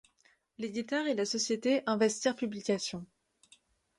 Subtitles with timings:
[0.57, 3.05] L'éditeur est la société Investir Publications.